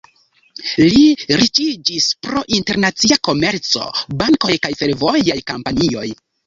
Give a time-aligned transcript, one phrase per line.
[0.93, 1.03] Li
[1.41, 3.87] riĉiĝis pro internacia komerco,
[4.25, 6.11] bankoj kaj fervojaj kompanioj.